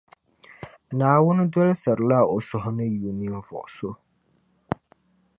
[0.97, 2.37] Naawuni dolsirila O
[2.75, 3.89] ni yu ninvuɣu so.